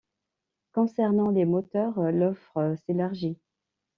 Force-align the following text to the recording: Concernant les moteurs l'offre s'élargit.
Concernant 0.71 1.29
les 1.29 1.45
moteurs 1.45 1.99
l'offre 2.11 2.73
s'élargit. 2.87 3.37